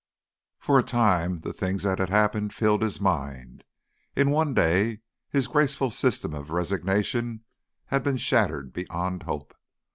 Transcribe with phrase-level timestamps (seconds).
[0.57, 3.63] For a time the things that had happened filled his mind.
[4.15, 7.43] In one day his graceful system of resignation
[7.85, 9.55] had been shattered beyond hope.